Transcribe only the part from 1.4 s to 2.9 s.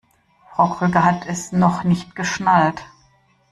noch nicht geschnallt.